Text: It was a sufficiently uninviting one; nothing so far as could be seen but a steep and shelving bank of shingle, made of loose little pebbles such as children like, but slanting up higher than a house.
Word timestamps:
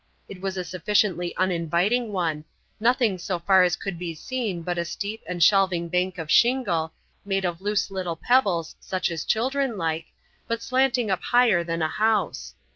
It 0.27 0.41
was 0.41 0.57
a 0.57 0.63
sufficiently 0.63 1.35
uninviting 1.37 2.11
one; 2.11 2.43
nothing 2.79 3.19
so 3.19 3.37
far 3.37 3.61
as 3.61 3.75
could 3.75 3.99
be 3.99 4.15
seen 4.15 4.63
but 4.63 4.79
a 4.79 4.83
steep 4.83 5.21
and 5.27 5.43
shelving 5.43 5.89
bank 5.89 6.17
of 6.17 6.31
shingle, 6.31 6.91
made 7.23 7.45
of 7.45 7.61
loose 7.61 7.91
little 7.91 8.15
pebbles 8.15 8.75
such 8.79 9.11
as 9.11 9.23
children 9.23 9.77
like, 9.77 10.07
but 10.47 10.63
slanting 10.63 11.11
up 11.11 11.21
higher 11.21 11.63
than 11.63 11.83
a 11.83 11.87
house. 11.87 12.55